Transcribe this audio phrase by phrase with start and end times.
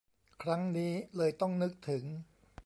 [0.43, 2.03] ครั้งนี้เลยต้องนึกถึง